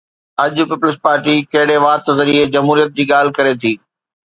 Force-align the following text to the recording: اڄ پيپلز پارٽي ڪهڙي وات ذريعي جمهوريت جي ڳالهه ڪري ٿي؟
اڄ 0.43 0.55
پيپلز 0.69 0.95
پارٽي 1.05 1.35
ڪهڙي 1.51 1.77
وات 1.85 2.03
ذريعي 2.19 2.51
جمهوريت 2.55 2.89
جي 2.97 3.03
ڳالهه 3.13 3.35
ڪري 3.39 3.53
ٿي؟ 3.61 3.73